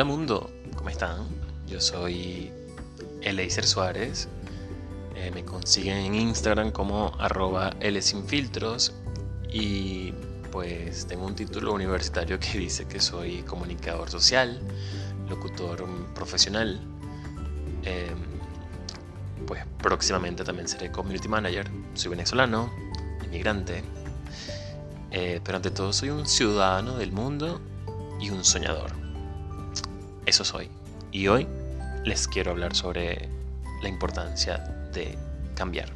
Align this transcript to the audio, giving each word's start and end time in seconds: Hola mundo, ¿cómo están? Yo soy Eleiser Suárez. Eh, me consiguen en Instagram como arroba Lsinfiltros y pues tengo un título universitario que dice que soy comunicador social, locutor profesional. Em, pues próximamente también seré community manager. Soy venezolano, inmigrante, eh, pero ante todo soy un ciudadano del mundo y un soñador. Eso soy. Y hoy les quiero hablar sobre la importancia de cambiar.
Hola 0.00 0.12
mundo, 0.12 0.50
¿cómo 0.76 0.88
están? 0.88 1.28
Yo 1.68 1.78
soy 1.78 2.50
Eleiser 3.20 3.66
Suárez. 3.66 4.28
Eh, 5.14 5.30
me 5.34 5.44
consiguen 5.44 5.98
en 5.98 6.14
Instagram 6.14 6.70
como 6.70 7.12
arroba 7.18 7.74
Lsinfiltros 7.82 8.94
y 9.52 10.12
pues 10.50 11.06
tengo 11.06 11.26
un 11.26 11.34
título 11.34 11.74
universitario 11.74 12.40
que 12.40 12.56
dice 12.58 12.88
que 12.88 12.98
soy 12.98 13.42
comunicador 13.42 14.08
social, 14.08 14.62
locutor 15.28 15.84
profesional. 16.14 16.80
Em, 17.82 18.16
pues 19.46 19.66
próximamente 19.82 20.44
también 20.44 20.66
seré 20.66 20.90
community 20.90 21.28
manager. 21.28 21.70
Soy 21.92 22.08
venezolano, 22.08 22.72
inmigrante, 23.26 23.84
eh, 25.10 25.42
pero 25.44 25.56
ante 25.56 25.70
todo 25.70 25.92
soy 25.92 26.08
un 26.08 26.24
ciudadano 26.26 26.96
del 26.96 27.12
mundo 27.12 27.60
y 28.18 28.30
un 28.30 28.42
soñador. 28.46 29.09
Eso 30.30 30.44
soy. 30.44 30.68
Y 31.10 31.26
hoy 31.26 31.48
les 32.04 32.28
quiero 32.28 32.52
hablar 32.52 32.76
sobre 32.76 33.28
la 33.82 33.88
importancia 33.88 34.58
de 34.92 35.18
cambiar. 35.56 35.88